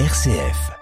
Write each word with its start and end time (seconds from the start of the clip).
RCF. 0.00 0.72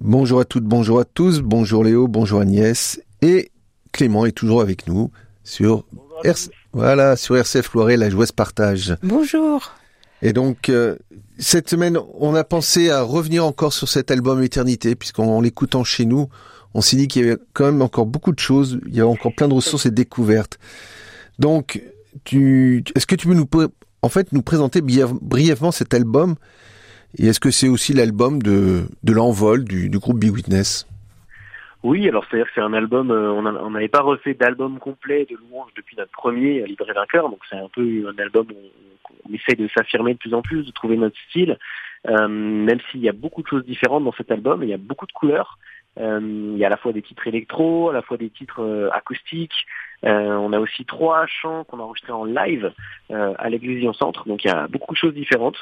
Bonjour 0.00 0.40
à 0.40 0.46
toutes, 0.46 0.64
bonjour 0.64 1.00
à 1.00 1.04
tous, 1.04 1.42
bonjour 1.42 1.84
Léo, 1.84 2.08
bonjour 2.08 2.40
Agnès 2.40 2.98
et 3.20 3.52
Clément 3.92 4.24
est 4.24 4.32
toujours 4.32 4.62
avec 4.62 4.86
nous 4.86 5.10
sur 5.44 5.84
RC... 6.24 6.50
voilà 6.72 7.16
sur 7.16 7.36
RCF 7.36 7.74
Loiret, 7.74 7.98
la 7.98 8.08
joueuse 8.08 8.32
partage. 8.32 8.96
Bonjour. 9.02 9.74
Et 10.22 10.32
donc 10.32 10.70
euh, 10.70 10.96
cette 11.38 11.68
semaine, 11.68 11.98
on 12.18 12.34
a 12.34 12.42
pensé 12.42 12.88
à 12.88 13.02
revenir 13.02 13.44
encore 13.44 13.74
sur 13.74 13.86
cet 13.86 14.10
album 14.10 14.42
Éternité 14.42 14.94
puisqu'en 14.94 15.42
l'écoutant 15.42 15.84
chez 15.84 16.06
nous, 16.06 16.30
on 16.72 16.80
s'est 16.80 16.96
dit 16.96 17.06
qu'il 17.06 17.26
y 17.26 17.28
avait 17.28 17.38
quand 17.52 17.66
même 17.66 17.82
encore 17.82 18.06
beaucoup 18.06 18.32
de 18.32 18.40
choses, 18.40 18.80
il 18.86 18.96
y 18.96 19.02
a 19.02 19.06
encore 19.06 19.34
plein 19.34 19.48
de 19.48 19.54
ressources 19.54 19.84
et 19.84 19.90
découvertes. 19.90 20.58
Donc 21.38 21.82
tu 22.24 22.82
est-ce 22.96 23.06
que 23.06 23.14
tu 23.14 23.26
peux 23.26 23.34
nous 23.34 23.46
en 24.00 24.08
fait 24.08 24.32
nous 24.32 24.42
présenter 24.42 24.80
brièvement 24.80 25.70
cet 25.70 25.92
album 25.92 26.36
et 27.16 27.26
est-ce 27.26 27.40
que 27.40 27.50
c'est 27.50 27.68
aussi 27.68 27.94
l'album 27.94 28.42
de, 28.42 28.86
de 29.02 29.12
l'envol 29.12 29.64
du, 29.64 29.88
du, 29.88 29.98
groupe 29.98 30.18
Big 30.18 30.32
Witness? 30.32 30.86
Oui, 31.82 32.08
alors 32.08 32.24
c'est-à-dire 32.24 32.46
que 32.46 32.52
c'est 32.54 32.60
un 32.60 32.72
album, 32.72 33.10
euh, 33.10 33.30
on 33.30 33.70
n'avait 33.70 33.88
pas 33.88 34.00
refait 34.00 34.34
d'album 34.34 34.78
complet 34.78 35.26
de 35.30 35.36
louange 35.36 35.70
depuis 35.76 35.96
notre 35.96 36.10
premier, 36.10 36.66
Libre 36.66 36.90
et 36.90 36.92
Vainqueur, 36.92 37.30
donc 37.30 37.40
c'est 37.48 37.56
un 37.56 37.68
peu 37.72 38.12
un 38.12 38.20
album 38.20 38.46
où 38.50 39.28
on, 39.28 39.32
essaie 39.32 39.54
de 39.54 39.68
s'affirmer 39.68 40.14
de 40.14 40.18
plus 40.18 40.34
en 40.34 40.42
plus, 40.42 40.64
de 40.64 40.72
trouver 40.72 40.96
notre 40.96 41.16
style, 41.28 41.56
euh, 42.08 42.28
même 42.28 42.80
s'il 42.90 43.00
y 43.00 43.08
a 43.08 43.12
beaucoup 43.12 43.42
de 43.42 43.48
choses 43.48 43.64
différentes 43.64 44.04
dans 44.04 44.12
cet 44.12 44.30
album, 44.32 44.62
il 44.62 44.68
y 44.68 44.74
a 44.74 44.78
beaucoup 44.78 45.06
de 45.06 45.12
couleurs, 45.12 45.58
euh, 45.98 46.20
il 46.22 46.58
y 46.58 46.64
a 46.64 46.68
à 46.68 46.70
la 46.70 46.76
fois 46.76 46.92
des 46.92 47.02
titres 47.02 47.26
électro, 47.26 47.90
à 47.90 47.92
la 47.92 48.02
fois 48.02 48.16
des 48.16 48.30
titres 48.30 48.62
euh, 48.62 48.88
acoustiques, 48.92 49.66
euh, 50.04 50.28
on 50.36 50.52
a 50.52 50.60
aussi 50.60 50.84
trois 50.84 51.26
chants 51.26 51.64
qu'on 51.64 51.80
a 51.80 51.82
enregistrés 51.82 52.12
en 52.12 52.24
live 52.24 52.72
à 53.10 53.48
l'Église 53.48 53.90
Centre, 53.92 54.28
donc 54.28 54.44
il 54.44 54.48
y 54.48 54.50
a 54.50 54.68
beaucoup 54.68 54.94
de 54.94 54.98
choses 54.98 55.14
différentes. 55.14 55.56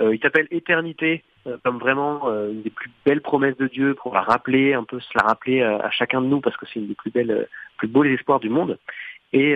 Euh, 0.00 0.14
il 0.14 0.20
s'appelle 0.20 0.46
Éternité, 0.50 1.24
euh, 1.46 1.56
comme 1.64 1.78
vraiment 1.78 2.28
euh, 2.28 2.50
une 2.50 2.62
des 2.62 2.70
plus 2.70 2.90
belles 3.04 3.22
promesses 3.22 3.56
de 3.56 3.66
Dieu 3.66 3.94
pour 3.94 4.14
la 4.14 4.22
rappeler, 4.22 4.74
un 4.74 4.84
peu 4.84 5.00
se 5.00 5.08
la 5.14 5.22
rappeler 5.22 5.62
à 5.62 5.90
chacun 5.90 6.20
de 6.20 6.26
nous, 6.26 6.40
parce 6.40 6.56
que 6.56 6.66
c'est 6.66 6.80
une 6.80 6.88
des 6.88 6.94
plus 6.94 7.10
belles, 7.10 7.48
plus 7.78 7.88
beaux 7.88 8.04
espoirs 8.04 8.40
du 8.40 8.48
monde. 8.48 8.78
Et, 9.32 9.54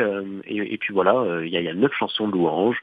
puis 0.78 0.92
voilà, 0.92 1.40
il 1.42 1.48
y, 1.48 1.68
a, 1.68 1.74
neuf 1.74 1.92
chansons 1.98 2.28
de 2.28 2.32
louanges 2.32 2.76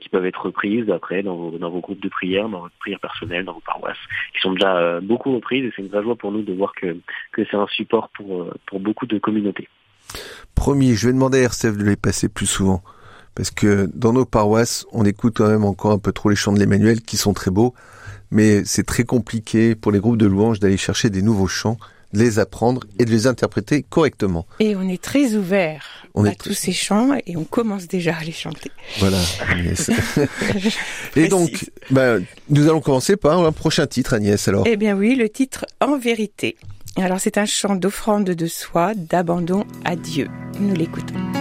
qui 0.00 0.10
peuvent 0.10 0.26
être 0.26 0.42
reprises 0.42 0.90
après 0.90 1.22
dans 1.22 1.34
vos, 1.34 1.80
groupes 1.80 2.02
de 2.02 2.10
prière, 2.10 2.48
dans 2.48 2.60
votre 2.60 2.76
prière 2.78 3.00
personnelle, 3.00 3.46
dans 3.46 3.54
vos 3.54 3.60
paroisses, 3.60 3.96
qui 4.34 4.40
sont 4.40 4.52
déjà 4.52 5.00
beaucoup 5.00 5.34
reprises. 5.34 5.64
Et 5.64 5.72
c'est 5.74 5.82
une 5.82 5.88
vraie 5.88 6.02
joie 6.02 6.16
pour 6.16 6.30
nous 6.30 6.42
de 6.42 6.52
voir 6.52 6.74
que, 6.74 6.96
c'est 7.34 7.54
un 7.54 7.66
support 7.68 8.10
pour, 8.10 8.52
pour 8.66 8.80
beaucoup 8.80 9.06
de 9.06 9.18
communautés. 9.18 9.68
Premier, 10.54 10.94
je 10.94 11.06
vais 11.06 11.14
demander 11.14 11.38
à 11.38 11.44
RCF 11.44 11.78
de 11.78 11.84
les 11.84 11.96
passer 11.96 12.28
plus 12.28 12.46
souvent 12.46 12.82
parce 13.34 13.50
que 13.50 13.90
dans 13.94 14.12
nos 14.12 14.24
paroisses, 14.24 14.84
on 14.92 15.04
écoute 15.04 15.34
quand 15.36 15.48
même 15.48 15.64
encore 15.64 15.92
un 15.92 15.98
peu 15.98 16.12
trop 16.12 16.30
les 16.30 16.36
chants 16.36 16.52
de 16.52 16.58
l'Emmanuel 16.58 17.00
qui 17.00 17.16
sont 17.16 17.32
très 17.32 17.50
beaux, 17.50 17.74
mais 18.30 18.64
c'est 18.64 18.84
très 18.84 19.04
compliqué 19.04 19.74
pour 19.74 19.92
les 19.92 20.00
groupes 20.00 20.18
de 20.18 20.26
louanges 20.26 20.60
d'aller 20.60 20.76
chercher 20.76 21.10
des 21.10 21.22
nouveaux 21.22 21.46
chants, 21.46 21.78
de 22.12 22.18
les 22.18 22.38
apprendre 22.38 22.82
et 22.98 23.04
de 23.04 23.10
les 23.10 23.26
interpréter 23.26 23.84
correctement. 23.88 24.46
Et 24.60 24.76
on 24.76 24.88
est 24.88 25.02
très 25.02 25.34
ouvert 25.34 25.84
à 26.14 26.34
tous 26.34 26.52
ces 26.52 26.72
chants 26.72 27.16
et 27.26 27.36
on 27.36 27.44
commence 27.44 27.86
déjà 27.88 28.16
à 28.16 28.22
les 28.22 28.32
chanter. 28.32 28.70
Voilà. 28.98 29.18
Agnès. 29.48 29.90
et 31.16 31.28
donc, 31.28 31.70
ben, 31.90 32.22
nous 32.50 32.68
allons 32.68 32.80
commencer 32.80 33.16
par 33.16 33.42
un 33.42 33.52
prochain 33.52 33.86
titre, 33.86 34.12
Agnès. 34.12 34.46
Alors. 34.48 34.64
Eh 34.66 34.76
bien 34.76 34.94
oui, 34.94 35.14
le 35.14 35.28
titre 35.28 35.64
En 35.80 35.98
vérité. 35.98 36.56
Alors 36.96 37.20
c'est 37.20 37.38
un 37.38 37.46
chant 37.46 37.74
d'offrande 37.74 38.24
de 38.24 38.46
soi, 38.46 38.92
d'abandon 38.94 39.64
à 39.84 39.96
Dieu. 39.96 40.28
Nous 40.60 40.74
l'écoutons. 40.74 41.31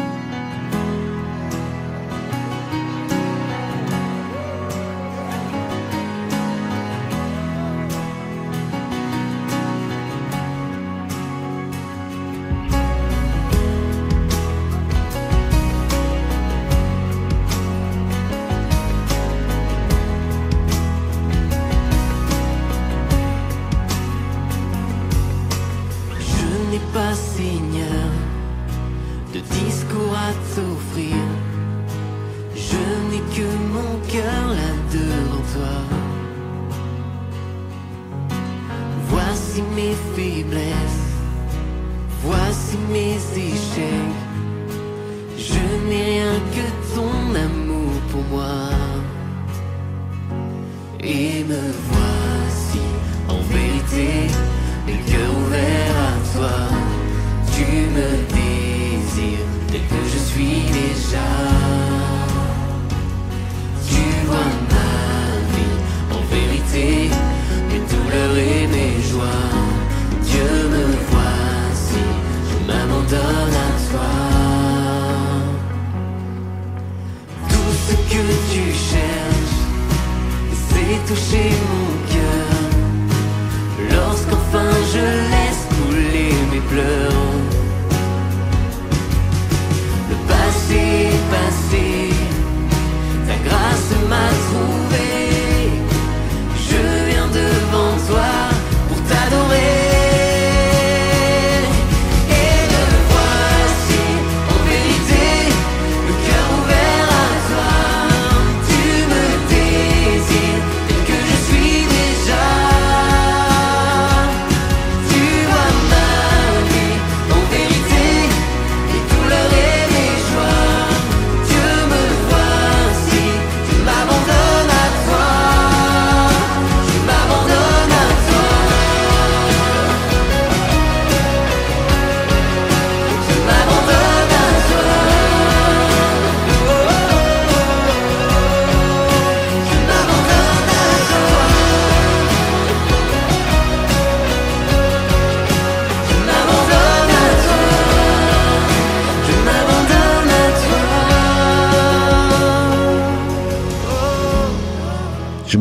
cœur 34.11 34.48
là 34.60 34.72
devant 34.92 35.44
toi. 35.54 35.76
Voici 39.08 39.61
mes 39.76 39.95
faiblesses, 40.16 41.11
voici 42.21 42.77
mes 42.92 43.16
échecs. 43.50 44.20
Je 45.38 45.88
n'ai 45.88 46.04
rien 46.11 46.33
que 46.55 46.66
ton 46.95 47.36
amour 47.48 47.94
pour 48.11 48.23
moi. 48.36 48.70
Et 51.00 51.44
me 51.45 51.64
voici 51.89 52.86
en 53.30 53.39
vérité, 53.54 54.27
les 54.88 55.00
cœurs 55.11 55.38
ouverts 55.44 56.00
à 56.10 56.14
toi. 56.33 56.58
Tu 57.55 57.66
me 57.98 58.10
désires 58.36 59.48
tel 59.71 59.82
que 59.82 60.02
je 60.14 60.20
suis 60.32 60.64
déjà. 60.80 61.61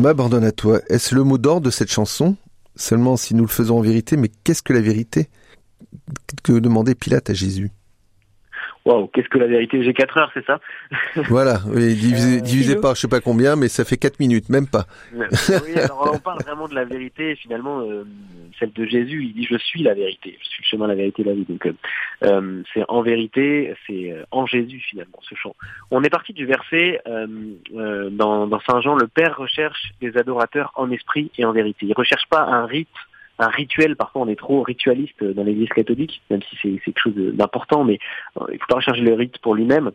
M'abandonne 0.01 0.43
à 0.43 0.51
toi. 0.51 0.81
Est-ce 0.89 1.15
le 1.15 1.23
mot 1.23 1.37
d'ordre 1.37 1.67
de 1.67 1.71
cette 1.71 1.91
chanson? 1.91 2.35
Seulement 2.75 3.17
si 3.17 3.35
nous 3.35 3.43
le 3.43 3.49
faisons 3.49 3.79
en 3.79 3.81
vérité, 3.81 4.17
mais 4.17 4.29
qu'est-ce 4.43 4.63
que 4.63 4.73
la 4.73 4.81
vérité? 4.81 5.29
Que 6.43 6.53
demandait 6.53 6.95
Pilate 6.95 7.29
à 7.29 7.33
Jésus? 7.33 7.71
Waouh, 8.85 9.07
qu'est-ce 9.07 9.29
que 9.29 9.37
la 9.37 9.47
vérité 9.47 9.83
J'ai 9.83 9.93
4 9.93 10.17
heures, 10.17 10.31
c'est 10.33 10.45
ça 10.45 10.59
Voilà, 11.29 11.59
oui, 11.67 11.93
divisé, 11.95 12.37
Euh, 12.37 12.41
divisé 12.41 12.75
par 12.75 12.95
je 12.95 13.01
sais 13.01 13.07
pas 13.07 13.21
combien, 13.21 13.55
mais 13.55 13.67
ça 13.67 13.85
fait 13.85 13.97
4 13.97 14.19
minutes, 14.19 14.49
même 14.49 14.67
pas. 14.67 14.85
Oui, 15.13 15.77
alors 15.77 16.11
on 16.13 16.19
parle 16.19 16.41
vraiment 16.41 16.67
de 16.67 16.73
la 16.75 16.85
vérité, 16.85 17.35
finalement, 17.35 17.81
euh, 17.81 18.03
celle 18.59 18.73
de 18.73 18.85
Jésus, 18.85 19.23
il 19.23 19.33
dit 19.33 19.47
je 19.49 19.57
suis 19.57 19.83
la 19.83 19.93
vérité, 19.93 20.37
je 20.41 20.47
suis 20.47 20.63
le 20.63 20.67
chemin, 20.67 20.87
la 20.87 20.95
vérité, 20.95 21.23
la 21.23 21.33
vie. 21.33 21.45
Donc 21.47 21.67
euh, 22.23 22.63
c'est 22.73 22.83
en 22.87 23.01
vérité, 23.01 23.73
c'est 23.87 24.15
en 24.31 24.45
Jésus 24.45 24.79
finalement 24.79 25.19
ce 25.21 25.35
chant. 25.35 25.55
On 25.89 26.03
est 26.03 26.09
parti 26.09 26.33
du 26.33 26.45
verset 26.45 27.01
euh, 27.07 27.27
euh, 27.75 28.09
dans, 28.09 28.47
dans 28.47 28.59
Saint 28.61 28.81
Jean, 28.81 28.95
le 28.95 29.07
Père 29.07 29.37
recherche 29.37 29.91
des 30.01 30.17
adorateurs 30.17 30.71
en 30.75 30.91
esprit 30.91 31.31
et 31.37 31.45
en 31.45 31.51
vérité. 31.51 31.85
Il 31.85 31.93
recherche 31.93 32.27
pas 32.29 32.41
un 32.41 32.65
rite 32.65 32.87
un 33.41 33.49
rituel, 33.49 33.95
parfois 33.95 34.21
on 34.21 34.27
est 34.27 34.35
trop 34.35 34.61
ritualiste 34.61 35.23
dans 35.23 35.43
l'église 35.43 35.69
catholique, 35.69 36.21
même 36.29 36.41
si 36.43 36.57
c'est 36.61 36.79
quelque 36.83 36.99
chose 36.99 37.15
d'important, 37.15 37.83
mais 37.83 37.99
euh, 38.39 38.45
il 38.51 38.59
faut 38.59 38.67
pas 38.67 38.75
rechercher 38.75 39.01
le 39.01 39.13
rite 39.13 39.37
pour 39.39 39.55
lui-même. 39.55 39.91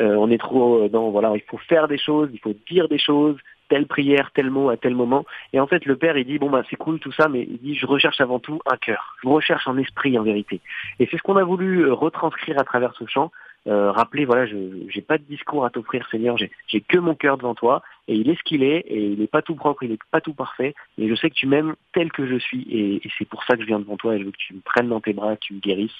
Euh, 0.00 0.14
on 0.16 0.30
est 0.30 0.38
trop 0.38 0.88
dans, 0.88 1.10
voilà, 1.10 1.32
il 1.34 1.42
faut 1.42 1.58
faire 1.58 1.88
des 1.88 1.98
choses, 1.98 2.30
il 2.32 2.40
faut 2.40 2.54
dire 2.68 2.88
des 2.88 2.98
choses, 2.98 3.36
telle 3.70 3.86
prière, 3.86 4.30
tel 4.34 4.50
mot 4.50 4.68
à 4.68 4.76
tel 4.76 4.94
moment. 4.94 5.24
Et 5.54 5.60
en 5.60 5.66
fait, 5.66 5.86
le 5.86 5.96
père, 5.96 6.18
il 6.18 6.26
dit, 6.26 6.38
bon, 6.38 6.50
bah, 6.50 6.62
c'est 6.68 6.76
cool 6.76 6.98
tout 6.98 7.12
ça, 7.12 7.28
mais 7.28 7.46
il 7.48 7.58
dit, 7.58 7.74
je 7.76 7.86
recherche 7.86 8.20
avant 8.20 8.40
tout 8.40 8.60
un 8.66 8.76
cœur. 8.76 9.16
Je 9.22 9.28
recherche 9.28 9.66
un 9.66 9.78
esprit, 9.78 10.18
en 10.18 10.24
vérité. 10.24 10.60
Et 10.98 11.08
c'est 11.10 11.16
ce 11.16 11.22
qu'on 11.22 11.36
a 11.36 11.44
voulu 11.44 11.86
euh, 11.86 11.94
retranscrire 11.94 12.58
à 12.58 12.64
travers 12.64 12.92
ce 12.98 13.06
chant. 13.06 13.30
Euh, 13.66 13.92
rappeler, 13.92 14.24
voilà, 14.24 14.46
je 14.46 14.56
j'ai 14.88 15.02
pas 15.02 15.18
de 15.18 15.24
discours 15.24 15.64
à 15.64 15.70
t'offrir, 15.70 16.06
Seigneur, 16.10 16.36
j'ai 16.38 16.80
que 16.80 16.98
mon 16.98 17.14
cœur 17.14 17.36
devant 17.36 17.54
toi, 17.54 17.82
et 18.08 18.14
il 18.14 18.30
est 18.30 18.36
ce 18.36 18.42
qu'il 18.42 18.62
est, 18.62 18.78
et 18.86 19.04
il 19.04 19.18
n'est 19.18 19.26
pas 19.26 19.42
tout 19.42 19.54
propre, 19.54 19.82
il 19.82 19.90
n'est 19.90 19.98
pas 20.10 20.22
tout 20.22 20.32
parfait, 20.32 20.74
mais 20.96 21.08
je 21.08 21.14
sais 21.14 21.28
que 21.28 21.34
tu 21.34 21.46
m'aimes 21.46 21.74
tel 21.92 22.10
que 22.10 22.26
je 22.26 22.36
suis, 22.36 22.62
et, 22.70 22.96
et 22.96 23.10
c'est 23.18 23.28
pour 23.28 23.44
ça 23.44 23.56
que 23.56 23.62
je 23.62 23.66
viens 23.66 23.78
devant 23.78 23.96
toi, 23.96 24.14
et 24.14 24.18
je 24.18 24.24
veux 24.24 24.30
que 24.30 24.36
tu 24.38 24.54
me 24.54 24.60
prennes 24.60 24.88
dans 24.88 25.00
tes 25.00 25.12
bras, 25.12 25.36
que 25.36 25.42
tu 25.42 25.54
me 25.54 25.60
guérisses. 25.60 25.90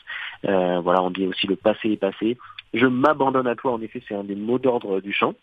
Euh, 0.47 0.81
voilà, 0.81 1.03
on 1.03 1.11
dit 1.11 1.27
aussi 1.27 1.47
le 1.47 1.57
passé 1.57 1.91
est 1.91 1.97
passé. 1.97 2.39
Je 2.73 2.87
m'abandonne 2.87 3.47
à 3.47 3.57
toi, 3.57 3.73
en 3.73 3.83
effet, 3.83 4.03
c'est 4.09 4.15
un 4.15 4.25
des 4.25 4.37
mots 4.37 4.59
d'ordre 4.59 5.01
du 5.01 5.13
chant. 5.13 5.35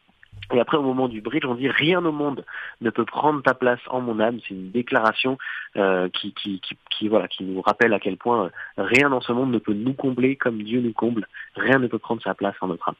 Et 0.53 0.59
après, 0.59 0.77
au 0.77 0.81
moment 0.81 1.07
du 1.09 1.21
bridge, 1.21 1.45
on 1.45 1.55
dit 1.55 1.67
rien 1.67 2.03
au 2.05 2.11
monde 2.11 2.45
ne 2.81 2.89
peut 2.89 3.05
prendre 3.05 3.41
ta 3.43 3.53
place 3.53 3.79
en 3.89 3.99
mon 3.99 4.19
âme. 4.19 4.39
C'est 4.47 4.53
une 4.53 4.71
déclaration 4.71 5.37
euh, 5.75 6.07
qui, 6.09 6.33
qui, 6.33 6.61
qui, 6.89 7.07
voilà, 7.09 7.27
qui 7.27 7.43
nous 7.43 7.61
rappelle 7.61 7.93
à 7.93 7.99
quel 7.99 8.17
point 8.17 8.45
euh, 8.45 8.49
rien 8.77 9.09
dans 9.09 9.21
ce 9.21 9.33
monde 9.33 9.51
ne 9.51 9.59
peut 9.59 9.73
nous 9.73 9.93
combler 9.93 10.37
comme 10.37 10.63
Dieu 10.63 10.79
nous 10.79 10.93
comble. 10.93 11.27
Rien 11.55 11.79
ne 11.79 11.87
peut 11.87 11.99
prendre 11.99 12.21
sa 12.21 12.33
place 12.33 12.55
en 12.61 12.67
notre 12.67 12.87
âme. 12.89 12.95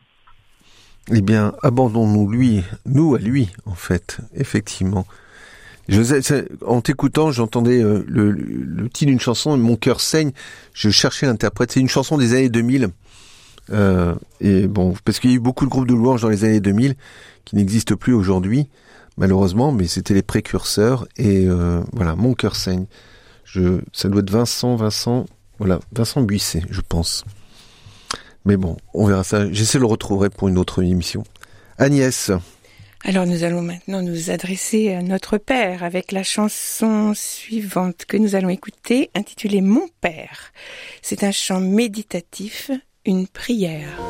Eh 1.14 1.22
bien, 1.22 1.54
abandonnons-nous 1.64 2.30
lui, 2.30 2.64
nous 2.86 3.16
à 3.16 3.20
lui, 3.20 3.50
en 3.66 3.76
fait, 3.76 4.20
effectivement. 4.36 5.06
Je, 5.88 6.02
en 6.66 6.82
t'écoutant, 6.82 7.32
j'entendais 7.32 7.82
euh, 7.82 8.04
le 8.10 8.90
titre 8.90 9.10
d'une 9.10 9.22
chanson, 9.22 9.58
Mon 9.58 9.78
cœur 9.78 10.02
saigne. 10.02 10.32
Je 10.74 10.90
cherchais 10.90 11.28
l'interprète. 11.28 11.72
C'est 11.72 11.80
une 11.80 11.88
chanson 11.88 12.18
des 12.18 12.34
années 12.34 12.50
2000. 12.50 12.90
Euh, 13.72 14.16
et 14.40 14.68
bon, 14.68 14.94
parce 15.04 15.20
qu'il 15.20 15.32
y 15.32 15.34
a 15.34 15.36
eu 15.36 15.40
beaucoup 15.40 15.66
de 15.66 15.70
groupes 15.70 15.88
de 15.88 15.94
louanges 15.94 16.22
dans 16.22 16.30
les 16.30 16.44
années 16.44 16.60
2000 16.60 16.96
qui 17.46 17.56
n'existent 17.56 17.96
plus 17.96 18.14
aujourd'hui, 18.14 18.70
malheureusement, 19.18 19.72
mais 19.72 19.88
c'était 19.88 20.14
les 20.14 20.22
précurseurs. 20.22 21.08
Et 21.18 21.46
euh, 21.48 21.82
voilà, 21.94 22.16
Mon 22.16 22.34
cœur 22.34 22.56
saigne. 22.56 22.86
Je, 23.44 23.80
ça 23.94 24.10
doit 24.10 24.22
être 24.22 24.30
Vincent, 24.30 24.76
Vincent, 24.76 25.26
voilà, 25.58 25.80
Vincent 25.94 26.22
Buisset, 26.22 26.64
je 26.70 26.82
pense. 26.82 27.24
Mais 28.46 28.58
bon, 28.58 28.78
on 28.94 29.08
verra 29.08 29.24
ça. 29.24 29.52
J'essaie 29.52 29.78
de 29.78 29.82
le 29.82 29.88
retrouver 29.88 30.30
pour 30.30 30.48
une 30.48 30.58
autre 30.58 30.84
émission. 30.84 31.24
Agnès, 31.78 32.32
Alors 33.04 33.26
nous 33.26 33.44
allons 33.44 33.62
maintenant 33.62 34.02
nous 34.02 34.32
adresser 34.32 34.94
à 34.94 35.02
notre 35.02 35.38
Père 35.38 35.84
avec 35.84 36.12
la 36.12 36.24
chanson 36.24 37.14
suivante 37.14 38.06
que 38.06 38.18
nous 38.18 38.36
allons 38.36 38.50
écouter 38.50 39.12
intitulée 39.16 39.62
Mon 39.62 39.88
Père. 40.02 40.52
C'est 41.02 41.24
un 41.24 41.32
chant 41.32 41.60
méditatif, 41.60 42.72
une 43.08 43.26
prière. 43.26 44.02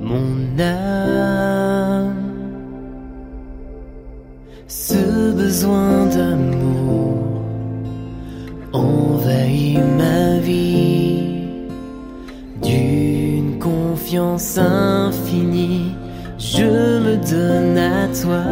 Mon 0.00 0.60
âme. 0.60 2.14
Ce 4.68 5.32
besoin 5.32 6.06
d'amour 6.06 7.42
envahit 8.72 9.80
ma 9.98 10.38
vie 10.38 11.56
d'une 12.62 13.58
confiance 13.58 14.58
infinie. 14.58 15.94
Je 16.38 17.00
me 17.04 17.16
donne 17.32 17.78
à 17.78 18.08
toi. 18.22 18.44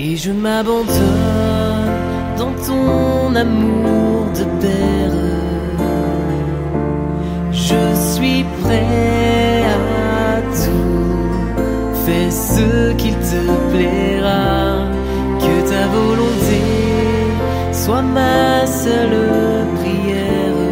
Et 0.00 0.16
je 0.16 0.30
m'abandonne 0.30 1.77
dans 2.38 2.52
ton 2.66 3.34
amour 3.34 4.26
de 4.38 4.44
père. 4.62 5.18
Je 7.50 7.84
suis 8.12 8.44
prêt 8.62 9.64
à 9.64 10.40
tout. 10.60 11.08
Fais 12.04 12.30
ce 12.30 12.92
qu'il 12.94 13.16
te 13.30 13.42
plaira. 13.70 14.88
Que 15.44 15.54
ta 15.70 15.84
volonté 15.98 16.62
soit 17.72 18.02
ma 18.02 18.66
seule 18.66 19.20
prière. 19.78 20.62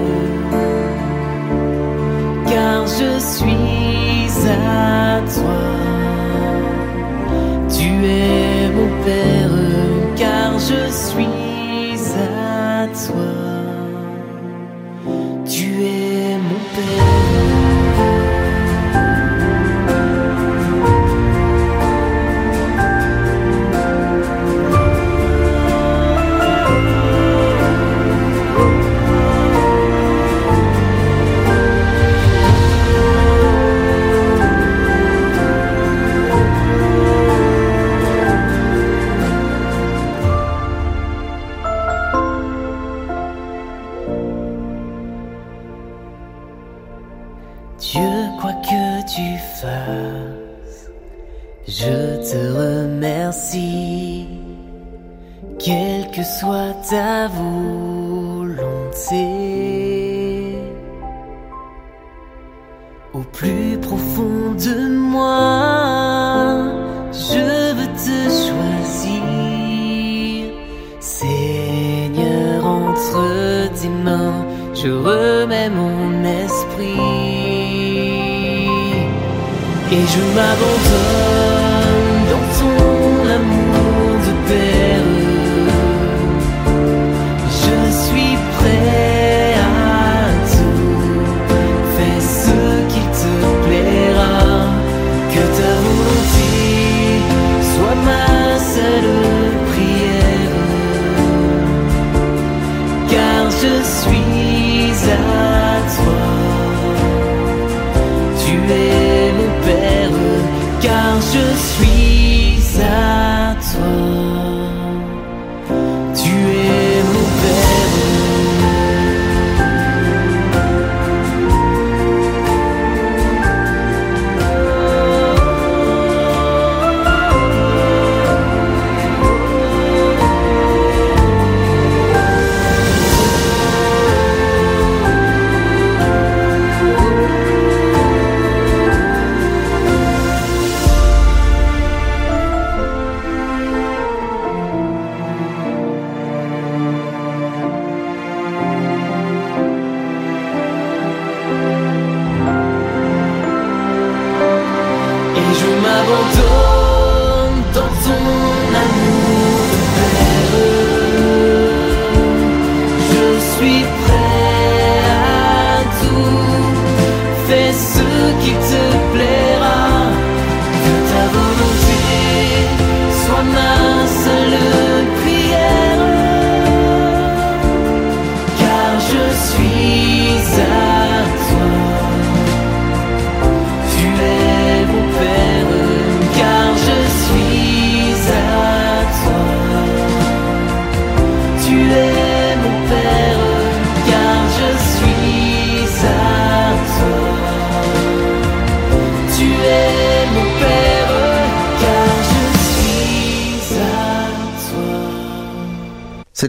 Car 2.50 2.86
je 2.86 3.18
suis 3.18 4.28
à 4.48 5.20
toi. 5.34 5.62
Tu 7.68 7.88
es 8.04 8.70
mon 8.76 8.88
Père, 9.04 9.35
plus 63.32 63.78
profond 63.80 64.54
de 64.54 64.96
moi, 64.96 66.58
je 67.12 67.72
veux 67.76 67.92
te 68.04 68.18
choisir. 68.44 69.22
Seigneur, 71.00 72.66
entre 72.66 73.70
tes 73.80 73.88
mains, 73.88 74.44
je 74.74 74.88
remets 74.88 75.70
mon 75.70 76.24
esprit. 76.24 77.00
Et 79.92 80.04
je 80.12 80.22
m'abandonne 80.34 81.15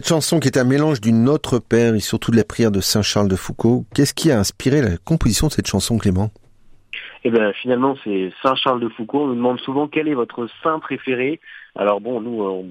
chanson 0.08 0.40
qui 0.40 0.48
est 0.48 0.56
un 0.56 0.64
mélange 0.64 1.02
du 1.02 1.12
Notre 1.12 1.58
Père 1.58 1.94
et 1.94 2.00
surtout 2.00 2.30
de 2.30 2.38
la 2.38 2.44
prière 2.44 2.70
de 2.70 2.80
Saint 2.80 3.02
Charles 3.02 3.28
de 3.28 3.36
Foucault, 3.36 3.84
qu'est-ce 3.94 4.14
qui 4.14 4.30
a 4.30 4.38
inspiré 4.38 4.80
la 4.80 4.96
composition 4.96 5.48
de 5.48 5.52
cette 5.52 5.66
chanson, 5.66 5.98
Clément? 5.98 6.30
Eh 7.24 7.30
bien, 7.30 7.52
finalement, 7.52 7.94
c'est 8.02 8.32
Saint 8.42 8.54
Charles 8.54 8.80
de 8.80 8.88
Foucault. 8.88 9.24
On 9.24 9.26
nous 9.26 9.34
demande 9.34 9.60
souvent 9.60 9.86
quel 9.86 10.08
est 10.08 10.14
votre 10.14 10.48
saint 10.62 10.78
préféré. 10.78 11.40
Alors 11.76 12.00
bon, 12.00 12.22
nous, 12.22 12.42
euh, 12.42 12.62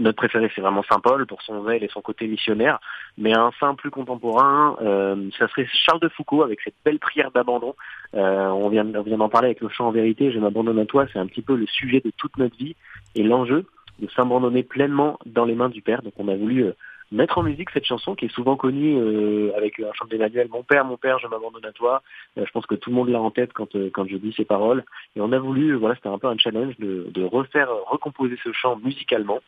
notre 0.00 0.16
préféré, 0.16 0.50
c'est 0.54 0.60
vraiment 0.60 0.82
Saint 0.86 1.00
Paul 1.00 1.24
pour 1.24 1.40
son 1.40 1.64
zèle 1.64 1.82
et 1.82 1.88
son 1.88 2.02
côté 2.02 2.26
missionnaire. 2.26 2.78
Mais 3.16 3.34
un 3.34 3.52
saint 3.58 3.74
plus 3.74 3.90
contemporain, 3.90 4.76
euh, 4.82 5.30
ça 5.38 5.48
serait 5.48 5.66
Charles 5.72 6.00
de 6.00 6.10
Foucault 6.10 6.42
avec 6.42 6.60
cette 6.60 6.74
belle 6.84 6.98
prière 6.98 7.30
d'abandon. 7.30 7.74
Euh, 8.14 8.48
on 8.48 8.68
vient, 8.68 8.86
on 8.94 9.02
vient 9.02 9.16
d'en 9.16 9.30
parler 9.30 9.46
avec 9.46 9.62
le 9.62 9.70
chant 9.70 9.86
en 9.86 9.92
vérité. 9.92 10.30
Je 10.30 10.38
m'abandonne 10.38 10.78
à 10.78 10.84
toi. 10.84 11.06
C'est 11.10 11.18
un 11.18 11.26
petit 11.26 11.40
peu 11.40 11.56
le 11.56 11.66
sujet 11.66 12.02
de 12.04 12.12
toute 12.18 12.36
notre 12.36 12.56
vie 12.58 12.76
et 13.14 13.22
l'enjeu 13.22 13.64
de 13.98 14.08
s'abandonner 14.08 14.62
pleinement 14.62 15.18
dans 15.26 15.44
les 15.44 15.54
mains 15.54 15.68
du 15.68 15.82
Père. 15.82 16.02
Donc 16.02 16.14
on 16.18 16.28
a 16.28 16.36
voulu 16.36 16.64
euh, 16.64 16.72
mettre 17.12 17.38
en 17.38 17.42
musique 17.42 17.70
cette 17.70 17.84
chanson 17.84 18.14
qui 18.14 18.26
est 18.26 18.34
souvent 18.34 18.56
connue 18.56 18.96
euh, 18.98 19.52
avec 19.56 19.78
un 19.80 19.92
chant 19.92 20.06
d'Emmanuel, 20.06 20.48
Mon 20.50 20.62
Père, 20.62 20.84
mon 20.84 20.96
Père, 20.96 21.18
je 21.18 21.28
m'abandonne 21.28 21.64
à 21.64 21.72
toi. 21.72 22.02
Euh, 22.36 22.44
je 22.46 22.50
pense 22.50 22.66
que 22.66 22.74
tout 22.74 22.90
le 22.90 22.96
monde 22.96 23.08
l'a 23.08 23.20
en 23.20 23.30
tête 23.30 23.52
quand, 23.52 23.76
quand 23.92 24.06
je 24.06 24.16
dis 24.16 24.34
ces 24.36 24.44
paroles. 24.44 24.84
Et 25.14 25.20
on 25.20 25.32
a 25.32 25.38
voulu, 25.38 25.74
voilà, 25.74 25.94
c'était 25.94 26.08
un 26.08 26.18
peu 26.18 26.26
un 26.26 26.36
challenge 26.36 26.76
de, 26.78 27.06
de 27.10 27.24
refaire, 27.24 27.68
recomposer 27.86 28.36
ce 28.42 28.52
chant 28.52 28.76
musicalement, 28.76 29.40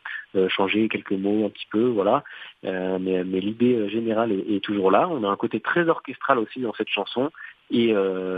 changer 0.47 0.87
quelques 0.89 1.11
mots 1.11 1.45
un 1.45 1.49
petit 1.49 1.67
peu, 1.71 1.85
voilà. 1.85 2.23
mais, 2.63 3.23
mais 3.23 3.39
l'idée 3.39 3.89
générale 3.89 4.31
est, 4.31 4.55
est, 4.55 4.63
toujours 4.63 4.91
là. 4.91 5.07
On 5.09 5.23
a 5.23 5.27
un 5.27 5.35
côté 5.35 5.59
très 5.59 5.87
orchestral 5.89 6.39
aussi 6.39 6.61
dans 6.61 6.73
cette 6.73 6.89
chanson 6.89 7.29
et, 7.71 7.93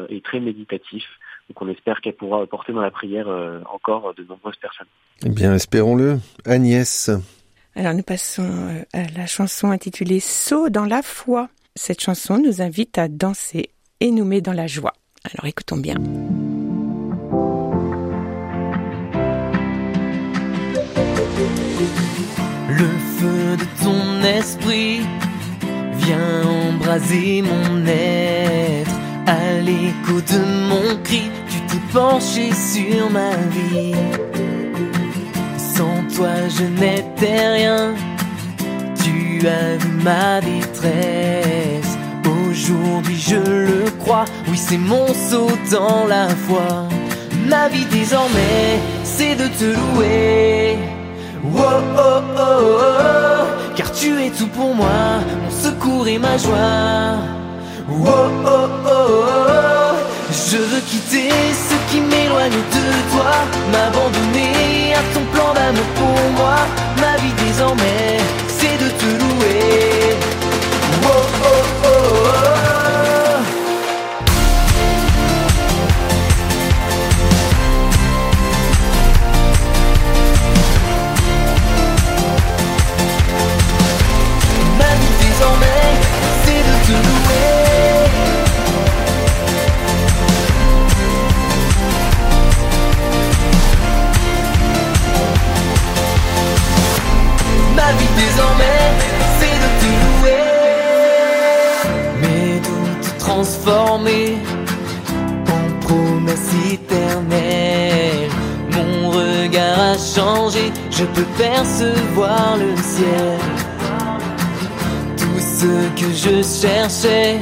et 0.09 0.21
très 0.21 0.39
méditatif. 0.39 1.05
Donc 1.51 1.61
on 1.63 1.69
espère 1.69 1.99
qu'elle 1.99 2.15
pourra 2.15 2.47
porter 2.47 2.71
dans 2.71 2.79
la 2.79 2.91
prière 2.91 3.27
euh, 3.27 3.59
encore 3.73 4.13
de 4.15 4.23
nombreuses 4.23 4.55
personnes. 4.55 4.87
Eh 5.25 5.29
bien, 5.29 5.53
espérons-le. 5.53 6.17
Agnès. 6.45 7.11
Alors 7.75 7.93
nous 7.93 8.03
passons 8.03 8.45
euh, 8.45 8.83
à 8.93 9.03
la 9.17 9.25
chanson 9.25 9.69
intitulée 9.69 10.21
Saut 10.21 10.69
dans 10.69 10.85
la 10.85 11.01
foi. 11.01 11.49
Cette 11.75 11.99
chanson 11.99 12.37
nous 12.37 12.61
invite 12.61 12.97
à 12.97 13.09
danser 13.09 13.71
et 13.99 14.11
nous 14.11 14.23
met 14.23 14.39
dans 14.39 14.53
la 14.53 14.65
joie. 14.65 14.93
Alors 15.25 15.45
écoutons 15.45 15.75
bien. 15.75 15.95
Le 22.69 22.87
feu 23.17 23.57
de 23.57 23.83
ton 23.83 24.23
esprit 24.23 25.01
vient 25.97 26.43
embraser 26.47 27.41
mon 27.41 27.85
être 27.85 28.91
à 29.27 29.59
l'écho 29.59 30.21
de 30.21 30.69
mon 30.69 31.03
cri 31.03 31.40
penché 31.93 32.51
sur 32.53 33.09
ma 33.09 33.31
vie. 33.49 33.95
Sans 35.57 36.15
toi, 36.15 36.47
je 36.47 36.63
n'étais 36.63 37.49
rien. 37.49 37.93
Tu 39.03 39.47
as 39.47 39.77
vu 39.77 39.91
ma 40.03 40.41
détresse. 40.41 41.97
Aujourd'hui, 42.49 43.19
je 43.19 43.35
le 43.35 43.91
crois. 43.99 44.25
Oui, 44.47 44.57
c'est 44.57 44.77
mon 44.77 45.07
saut 45.29 45.57
dans 45.71 46.05
la 46.07 46.27
foi. 46.29 46.87
Ma 47.47 47.67
vie 47.67 47.85
désormais, 47.85 48.79
c'est 49.03 49.35
de 49.35 49.47
te 49.47 49.65
louer. 49.65 50.77
Oh, 51.43 51.59
oh, 51.59 52.21
oh, 52.37 52.39
oh, 52.39 53.45
car 53.75 53.91
tu 53.91 54.21
es 54.23 54.29
tout 54.29 54.47
pour 54.47 54.73
moi, 54.75 55.19
mon 55.43 55.51
secours 55.51 56.07
et 56.07 56.19
ma 56.19 56.37
joie. 56.37 57.17
Oh, 57.89 58.05
oh, 58.05 58.29
oh, 58.45 58.69
oh, 58.85 59.95
je 60.31 60.57
veux 60.57 60.81
quitter 60.81 61.29
ce 61.29 61.80
qui 61.91 61.99
m'éloigne 61.99 62.61
de 62.77 62.85
toi, 63.11 63.31
m'abandonner 63.71 64.93
à 64.95 65.03
ton 65.13 65.23
plan 65.33 65.53
d'amour 65.53 65.89
pour 65.99 66.19
moi. 66.37 66.55
Ma 67.01 67.17
vie 67.21 67.33
désormais, 67.45 68.17
changé, 110.15 110.71
je 110.89 111.05
peux 111.05 111.29
percevoir 111.37 112.57
le 112.57 112.75
ciel. 112.77 113.39
Tout 115.17 115.39
ce 115.39 115.71
que 115.99 116.09
je 116.13 116.35
cherchais 116.43 117.39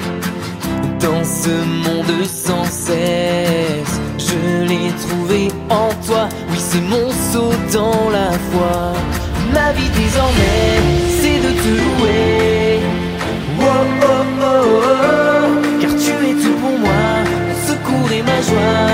dans 0.99 1.23
ce 1.23 1.53
monde 1.85 2.25
sans 2.25 2.65
cesse, 2.65 3.95
je 4.17 4.65
l'ai 4.67 4.91
trouvé 5.05 5.47
en 5.69 5.89
toi. 6.05 6.27
Oui, 6.51 6.57
c'est 6.59 6.81
mon 6.81 7.09
saut 7.31 7.55
dans 7.73 8.09
la 8.09 8.31
foi. 8.51 8.93
Ma 9.53 9.71
vie 9.71 9.89
désormais, 9.89 10.79
c'est 11.19 11.39
de 11.45 11.51
te 11.61 11.71
louer. 11.81 12.79
Oh, 13.61 13.65
oh, 14.01 14.23
oh, 14.41 14.61
car 15.81 15.91
tu 15.91 16.11
es 16.29 16.33
tout 16.43 16.57
pour 16.61 16.77
moi, 16.77 17.03
secours 17.67 18.11
et 18.11 18.21
ma 18.21 18.41
joie. 18.41 18.88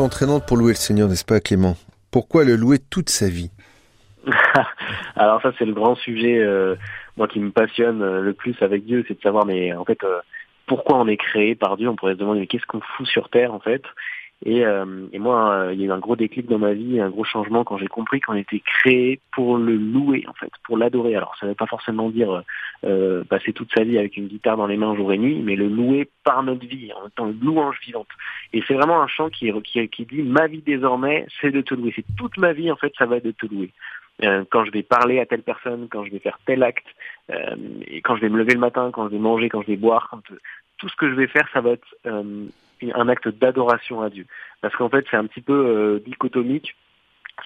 Entraînante 0.00 0.46
pour 0.46 0.56
louer 0.56 0.72
le 0.72 0.76
Seigneur, 0.76 1.08
n'est-ce 1.08 1.24
pas 1.24 1.40
Clément? 1.40 1.76
Pourquoi 2.10 2.44
le 2.44 2.56
louer 2.56 2.78
toute 2.78 3.10
sa 3.10 3.28
vie? 3.28 3.50
Alors 5.16 5.42
ça 5.42 5.52
c'est 5.58 5.64
le 5.64 5.72
grand 5.72 5.96
sujet, 5.96 6.38
euh, 6.38 6.76
moi 7.16 7.26
qui 7.26 7.40
me 7.40 7.50
passionne 7.50 8.02
euh, 8.02 8.20
le 8.20 8.32
plus 8.32 8.54
avec 8.60 8.84
Dieu, 8.84 9.04
c'est 9.08 9.14
de 9.14 9.20
savoir 9.20 9.46
mais 9.46 9.72
en 9.74 9.84
fait 9.84 10.02
euh, 10.04 10.20
pourquoi 10.66 10.98
on 10.98 11.08
est 11.08 11.16
créé 11.16 11.54
par 11.54 11.76
Dieu? 11.76 11.88
On 11.88 11.96
pourrait 11.96 12.14
se 12.14 12.18
demander 12.18 12.40
mais 12.40 12.46
qu'est-ce 12.46 12.66
qu'on 12.66 12.80
fout 12.80 13.06
sur 13.06 13.28
terre 13.28 13.52
en 13.52 13.60
fait? 13.60 13.82
Et, 14.44 14.64
euh, 14.64 15.06
et 15.12 15.18
moi 15.18 15.50
euh, 15.50 15.72
il 15.72 15.80
y 15.80 15.82
a 15.82 15.86
eu 15.86 15.90
un 15.90 15.98
gros 15.98 16.14
déclic 16.14 16.46
dans 16.48 16.58
ma 16.58 16.72
vie, 16.72 17.00
un 17.00 17.10
gros 17.10 17.24
changement 17.24 17.64
quand 17.64 17.76
j'ai 17.76 17.88
compris 17.88 18.20
qu'on 18.20 18.34
était 18.36 18.60
créé 18.60 19.20
pour 19.32 19.58
le 19.58 19.74
louer 19.74 20.24
en 20.28 20.32
fait, 20.32 20.52
pour 20.64 20.78
l'adorer. 20.78 21.16
Alors 21.16 21.34
ça 21.40 21.46
ne 21.46 21.50
veut 21.50 21.56
pas 21.56 21.66
forcément 21.66 22.08
dire 22.08 22.44
euh, 22.84 23.24
passer 23.24 23.52
toute 23.52 23.72
sa 23.76 23.82
vie 23.82 23.98
avec 23.98 24.16
une 24.16 24.28
guitare 24.28 24.56
dans 24.56 24.68
les 24.68 24.76
mains 24.76 24.94
jour 24.94 25.12
et 25.12 25.18
nuit, 25.18 25.40
mais 25.42 25.56
le 25.56 25.66
louer 25.68 26.08
par 26.22 26.44
notre 26.44 26.64
vie, 26.64 26.92
en 26.92 27.08
étant 27.08 27.28
une 27.28 27.40
louange 27.40 27.80
vivante. 27.84 28.08
Et 28.52 28.62
c'est 28.68 28.74
vraiment 28.74 29.02
un 29.02 29.08
chant 29.08 29.28
qui, 29.28 29.50
qui, 29.62 29.88
qui 29.88 30.04
dit 30.04 30.22
ma 30.22 30.46
vie 30.46 30.62
désormais, 30.62 31.26
c'est 31.40 31.50
de 31.50 31.60
te 31.60 31.74
louer. 31.74 31.92
C'est 31.96 32.06
toute 32.16 32.38
ma 32.38 32.52
vie 32.52 32.70
en 32.70 32.76
fait, 32.76 32.92
ça 32.96 33.06
va 33.06 33.16
être 33.16 33.24
de 33.24 33.32
te 33.32 33.46
louer. 33.46 33.72
Euh, 34.24 34.44
quand 34.50 34.64
je 34.64 34.72
vais 34.72 34.82
parler 34.82 35.20
à 35.20 35.26
telle 35.26 35.42
personne, 35.42 35.88
quand 35.88 36.04
je 36.04 36.10
vais 36.10 36.18
faire 36.18 36.38
tel 36.44 36.62
acte, 36.62 36.86
euh, 37.30 37.54
et 37.86 38.00
quand 38.00 38.16
je 38.16 38.22
vais 38.22 38.28
me 38.28 38.38
lever 38.38 38.54
le 38.54 38.60
matin, 38.60 38.90
quand 38.92 39.06
je 39.06 39.12
vais 39.12 39.18
manger, 39.18 39.48
quand 39.48 39.62
je 39.62 39.68
vais 39.68 39.76
boire, 39.76 40.08
quand, 40.10 40.22
tout 40.78 40.88
ce 40.88 40.96
que 40.96 41.08
je 41.08 41.14
vais 41.14 41.28
faire, 41.28 41.48
ça 41.52 41.60
va 41.60 41.70
être 41.70 41.94
euh, 42.06 42.46
un 42.94 43.08
acte 43.08 43.28
d'adoration 43.28 44.02
à 44.02 44.10
Dieu. 44.10 44.26
Parce 44.60 44.74
qu'en 44.76 44.88
fait, 44.88 45.04
c'est 45.10 45.16
un 45.16 45.26
petit 45.26 45.40
peu 45.40 45.52
euh, 45.52 46.00
dichotomique. 46.04 46.74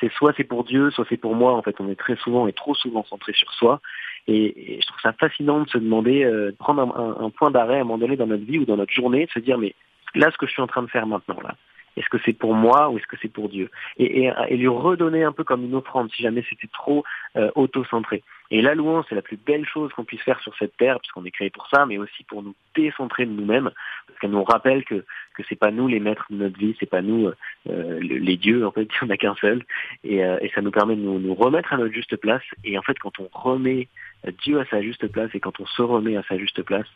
C'est 0.01 0.11
soit 0.13 0.33
c'est 0.37 0.45
pour 0.45 0.65
Dieu, 0.65 0.91
soit 0.91 1.05
c'est 1.09 1.19
pour 1.19 1.35
moi. 1.35 1.53
En 1.53 1.63
fait, 1.63 1.77
on 1.81 1.89
est 1.91 1.99
très 1.99 2.17
souvent 2.17 2.47
et 2.47 2.53
trop 2.53 2.75
souvent 2.75 3.05
centré 3.05 3.33
sur 3.35 3.53
soi. 3.53 3.81
Et, 4.27 4.79
je 4.81 4.87
trouve 4.87 5.01
ça 5.03 5.13
fascinant 5.13 5.61
de 5.61 5.69
se 5.69 5.79
demander, 5.79 6.25
euh, 6.25 6.53
de 6.53 6.57
prendre 6.57 6.83
un, 6.83 7.27
un 7.27 7.31
point 7.31 7.51
d'arrêt 7.51 7.79
à 7.79 7.81
un 7.81 7.85
moment 7.85 7.99
donné 7.99 8.17
dans 8.17 8.27
notre 8.27 8.45
vie 8.45 8.59
ou 8.59 8.65
dans 8.65 8.77
notre 8.77 8.93
journée, 8.93 9.27
de 9.27 9.31
se 9.31 9.39
dire 9.39 9.59
mais 9.59 9.75
là, 10.15 10.31
ce 10.31 10.39
que 10.39 10.47
je 10.47 10.53
suis 10.53 10.63
en 10.63 10.67
train 10.67 10.83
de 10.83 10.91
faire 10.91 11.07
maintenant, 11.07 11.39
là, 11.43 11.55
est-ce 11.97 12.09
que 12.09 12.19
c'est 12.25 12.33
pour 12.33 12.55
moi 12.55 12.89
ou 12.89 12.99
est-ce 12.99 13.07
que 13.07 13.17
c'est 13.21 13.33
pour 13.33 13.49
Dieu? 13.49 13.71
Et, 13.99 14.25
et, 14.25 14.33
et, 14.49 14.57
lui 14.57 14.69
redonner 14.69 15.25
un 15.25 15.33
peu 15.33 15.45
comme 15.45 15.65
une 15.65 15.75
offrande 15.75 16.11
si 16.11 16.23
jamais 16.23 16.45
c'était 16.49 16.69
trop 16.73 17.05
euh, 17.37 17.51
auto-centré. 17.55 18.23
Et 18.53 18.61
la 18.61 18.75
louange, 18.75 19.07
c'est 19.09 19.15
la 19.15 19.23
plus 19.23 19.39
belle 19.39 19.65
chose 19.65 19.91
qu'on 19.95 20.05
puisse 20.05 20.21
faire 20.21 20.39
sur 20.41 20.55
cette 20.59 20.77
terre, 20.77 21.01
puisqu'on 21.01 21.25
est 21.25 21.31
créé 21.31 21.49
pour 21.49 21.67
ça, 21.69 21.87
mais 21.87 21.97
aussi 21.97 22.23
pour 22.25 22.43
nous 22.43 22.55
décentrer 22.77 23.25
de 23.25 23.31
nous-mêmes, 23.31 23.71
parce 24.07 24.19
qu'elle 24.21 24.31
nous 24.31 24.45
rappelle 24.45 24.85
que 24.85 25.07
que 25.35 25.43
c'est 25.49 25.57
pas 25.57 25.71
nous 25.71 25.89
les 25.89 26.01
maîtres 26.01 26.27
de 26.29 26.37
notre 26.37 26.59
vie, 26.59 26.77
c'est 26.79 26.85
pas 26.85 27.01
nous 27.01 27.31
euh, 27.71 28.01
les 28.01 28.37
dieux, 28.37 28.67
en 28.67 28.71
fait, 28.71 28.83
il 29.01 29.05
n'y 29.05 29.11
en 29.11 29.15
a 29.15 29.17
qu'un 29.17 29.35
seul, 29.37 29.65
et, 30.05 30.23
euh, 30.23 30.37
ça 30.55 30.61
nous 30.61 30.71
permet 30.71 30.97
de 30.97 31.01
nous, 31.01 31.19
nous, 31.19 31.35
remettre 31.35 31.73
à 31.73 31.79
notre 31.79 31.95
juste 31.95 32.15
place. 32.17 32.43
Et 32.63 32.77
en 32.77 32.83
fait, 32.83 32.99
quand 32.99 33.19
on 33.19 33.31
remet 33.33 33.89
Dieu 34.45 34.61
à 34.61 34.67
sa 34.67 34.83
juste 34.83 35.09
place 35.09 35.31
et 35.33 35.41
quand 35.41 35.59
on 35.59 35.67
se 35.67 35.81
remet 35.81 36.17
à 36.17 36.23
sa 36.25 36.37
juste 36.37 36.63
place, 36.63 36.87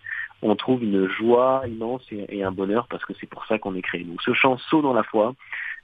on 0.43 0.55
trouve 0.57 0.85
une 0.85 1.09
joie 1.09 1.63
immense 1.67 2.03
et, 2.11 2.45
un 2.45 2.53
bonheur 2.53 2.87
parce 2.89 3.05
que 3.05 3.15
c'est 3.19 3.29
pour 3.29 3.47
ça 3.47 3.59
qu'on 3.59 3.75
est 3.75 3.83
créé. 3.83 4.05
Donc 4.05 4.23
ce 4.23 4.35
chant 4.35 4.59
saut 4.59 4.83
dans 4.83 4.93
la 4.93 5.03
foi 5.03 5.35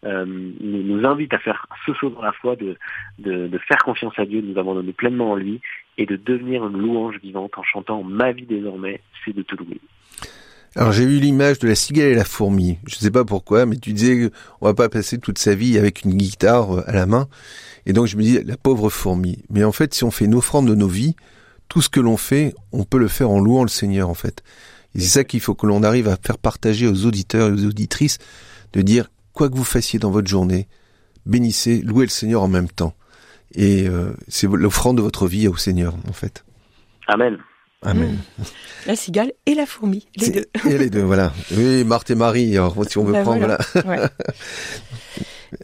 euh, 0.05 0.25
nous, 0.27 1.07
invite 1.07 1.33
à 1.33 1.39
faire 1.39 1.67
ce 1.87 1.95
saut 1.95 2.11
dans 2.11 2.23
la 2.23 2.33
foi, 2.33 2.57
de, 2.57 2.77
de, 3.19 3.47
de, 3.47 3.59
faire 3.59 3.79
confiance 3.85 4.15
à 4.19 4.25
Dieu, 4.25 4.43
de 4.43 4.49
nous 4.49 4.59
abandonner 4.59 4.93
pleinement 4.93 5.33
en 5.33 5.37
lui 5.37 5.61
et 5.99 6.07
de 6.07 6.17
devenir 6.17 6.67
une 6.67 6.79
louange 6.79 7.19
vivante 7.23 7.57
en 7.57 7.63
chantant 7.63 8.03
Ma 8.03 8.33
vie 8.33 8.47
désormais, 8.47 9.01
c'est 9.25 9.35
de 9.35 9.43
te 9.43 9.55
louer. 9.55 9.81
Alors 10.75 10.93
j'ai 10.93 11.05
eu 11.05 11.21
l'image 11.21 11.59
de 11.59 11.69
la 11.69 11.75
cigale 11.75 12.09
et 12.09 12.15
la 12.15 12.25
fourmi. 12.25 12.79
Je 12.87 12.97
ne 12.97 13.01
sais 13.01 13.11
pas 13.11 13.25
pourquoi, 13.25 13.67
mais 13.67 13.77
tu 13.77 13.93
disais 13.93 14.31
on 14.61 14.67
va 14.67 14.75
pas 14.75 14.89
passer 14.89 15.19
toute 15.19 15.39
sa 15.39 15.55
vie 15.55 15.77
avec 15.77 16.03
une 16.03 16.15
guitare 16.15 16.79
euh, 16.79 16.83
à 16.89 16.93
la 16.93 17.07
main. 17.07 17.29
Et 17.85 17.93
donc 17.93 18.07
je 18.07 18.17
me 18.17 18.23
dis 18.23 18.43
la 18.43 18.57
pauvre 18.57 18.89
fourmi. 18.89 19.45
Mais 19.51 19.65
en 19.65 19.73
fait, 19.73 19.93
si 19.93 20.03
on 20.03 20.11
fait 20.11 20.25
une 20.25 20.35
offrande 20.35 20.67
de 20.67 20.75
nos 20.75 20.89
vies, 20.89 21.15
tout 21.69 21.83
ce 21.83 21.91
que 21.91 22.01
l'on 22.01 22.17
fait, 22.17 22.55
on 22.73 22.85
peut 22.85 22.99
le 22.99 23.09
faire 23.09 23.31
en 23.31 23.39
louant 23.39 23.63
le 23.63 23.69
Seigneur 23.69 24.09
en 24.09 24.15
fait. 24.15 24.43
Et 24.95 25.01
c'est 25.01 25.09
ça 25.09 25.25
qu'il 25.25 25.41
faut 25.41 25.55
que 25.55 25.67
l'on 25.67 25.83
arrive 25.83 26.09
à 26.09 26.17
faire 26.17 26.39
partager 26.39 26.89
aux 26.89 27.07
auditeurs 27.07 27.49
et 27.49 27.53
aux 27.53 27.67
auditrices, 27.67 28.19
de 28.73 28.81
dire 28.81 29.09
quoi 29.33 29.49
que 29.49 29.57
vous 29.57 29.65
fassiez 29.65 29.99
dans 29.99 30.11
votre 30.11 30.29
journée, 30.29 30.69
bénissez, 31.27 31.83
louez 31.83 32.05
le 32.05 32.11
Seigneur 32.11 32.43
en 32.43 32.49
même 32.49 32.69
temps. 32.69 32.95
Et 33.55 33.87
euh, 33.89 34.13
c'est 34.29 34.47
l'offrande 34.47 34.97
de 34.97 35.03
votre 35.03 35.27
vie 35.27 35.49
au 35.49 35.57
Seigneur 35.57 35.95
en 36.09 36.13
fait. 36.13 36.45
Amen. 37.07 37.39
Amen. 37.83 38.17
Mmh. 38.39 38.43
La 38.87 38.97
cigale 38.97 39.33
et 39.45 39.55
la 39.55 39.67
fourmi, 39.67 40.07
les 40.17 40.31
deux. 40.31 40.47
Et 40.71 40.79
les 40.79 40.89
deux, 40.89 41.03
voilà. 41.03 41.33
Oui, 41.51 41.83
Marthe 41.85 42.11
et 42.11 42.15
Marie, 42.15 42.57
alors, 42.57 42.77
si 42.89 42.97
on 42.99 43.05
veut 43.05 43.13
ben 43.13 43.23
prendre, 43.25 43.41
voilà. 43.85 44.11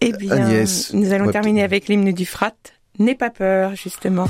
Eh 0.01 0.13
bien, 0.13 0.33
Agnès, 0.33 0.93
nous 0.93 1.13
allons 1.13 1.31
terminer 1.31 1.63
avec 1.63 1.89
l'hymne 1.89 2.13
du 2.13 2.27
Frat. 2.27 2.53
N'aie 2.99 3.15
pas 3.15 3.31
peur, 3.31 3.75
justement. 3.75 4.29